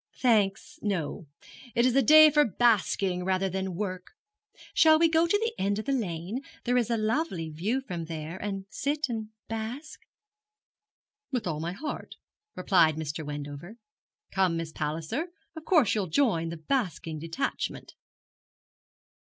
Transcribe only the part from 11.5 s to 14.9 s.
my heart,' replied Mr. Wendover. 'Come, Miss